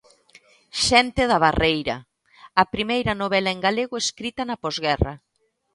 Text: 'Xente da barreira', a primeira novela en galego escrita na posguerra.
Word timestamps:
'Xente 0.79 1.23
da 1.31 1.37
barreira', 1.45 1.97
a 2.61 2.63
primeira 2.73 3.13
novela 3.21 3.49
en 3.55 3.59
galego 3.67 3.95
escrita 4.03 4.41
na 4.45 4.59
posguerra. 4.63 5.13